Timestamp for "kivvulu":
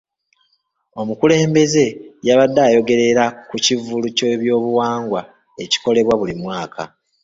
3.65-4.07